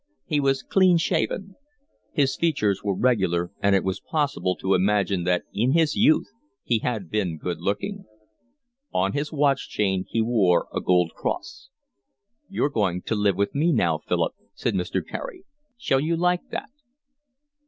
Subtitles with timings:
[0.25, 1.53] He was clean shaven.
[2.11, 6.27] His features were regular, and it was possible to imagine that in his youth
[6.63, 8.05] he had been good looking.
[8.91, 11.69] On his watch chain he wore a gold cross.
[12.49, 15.05] "You're going to live with me now, Philip," said Mr.
[15.05, 15.45] Carey.
[15.77, 16.71] "Shall you like that?"